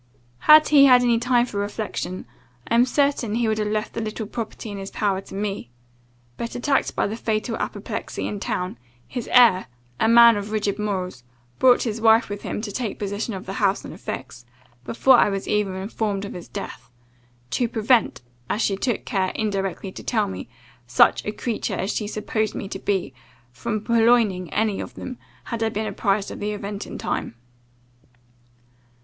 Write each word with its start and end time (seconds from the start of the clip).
Had 0.49 0.69
he 0.69 0.85
had 0.85 1.03
any 1.03 1.19
time 1.19 1.45
for 1.45 1.59
reflection, 1.59 2.25
I 2.67 2.73
am 2.73 2.87
certain 2.87 3.35
he 3.35 3.47
would 3.47 3.59
have 3.59 3.67
left 3.67 3.93
the 3.93 4.01
little 4.01 4.25
property 4.25 4.71
in 4.71 4.79
his 4.79 4.89
power 4.89 5.21
to 5.21 5.35
me: 5.35 5.69
but, 6.37 6.55
attacked 6.55 6.95
by 6.95 7.05
the 7.05 7.15
fatal 7.15 7.55
apoplexy 7.57 8.25
in 8.25 8.39
town, 8.39 8.79
his 9.07 9.29
heir, 9.31 9.67
a 9.99 10.07
man 10.07 10.37
of 10.37 10.51
rigid 10.51 10.79
morals, 10.79 11.23
brought 11.59 11.83
his 11.83 12.01
wife 12.01 12.29
with 12.29 12.41
him 12.41 12.61
to 12.63 12.71
take 12.71 12.97
possession 12.97 13.35
of 13.35 13.45
the 13.45 13.53
house 13.61 13.85
and 13.85 13.93
effects, 13.93 14.43
before 14.85 15.17
I 15.19 15.29
was 15.29 15.47
even 15.47 15.75
informed 15.75 16.25
of 16.25 16.33
his 16.33 16.47
death, 16.47 16.89
'to 17.51 17.67
prevent,' 17.67 18.23
as 18.49 18.63
she 18.63 18.77
took 18.77 19.05
care 19.05 19.29
indirectly 19.35 19.91
to 19.91 20.01
tell 20.03 20.27
me, 20.27 20.49
'such 20.87 21.23
a 21.27 21.31
creature 21.31 21.75
as 21.75 21.93
she 21.93 22.07
supposed 22.07 22.55
me 22.55 22.67
to 22.69 22.79
be, 22.79 23.13
from 23.51 23.81
purloining 23.83 24.51
any 24.51 24.79
of 24.79 24.95
them, 24.95 25.19
had 25.43 25.61
I 25.61 25.69
been 25.69 25.85
apprized 25.85 26.31
of 26.31 26.39
the 26.39 26.53
event 26.53 26.87
in 26.87 26.97
time. 26.97 27.35